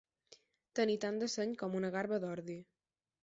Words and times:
Tenir 0.79 0.95
tant 1.03 1.19
de 1.23 1.27
seny 1.35 1.53
com 1.63 1.77
una 1.81 1.93
garba 1.97 2.21
d'ordi. 2.25 2.57